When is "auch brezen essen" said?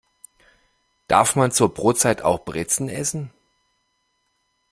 2.23-3.29